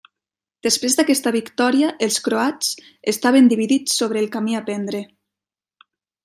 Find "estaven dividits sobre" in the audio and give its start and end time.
3.15-4.23